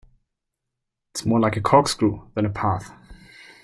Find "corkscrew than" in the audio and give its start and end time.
1.61-2.47